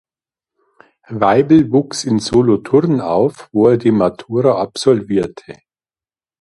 [1.09, 5.57] Weibel wuchs in Solothurn auf, wo er die Matura absolvierte.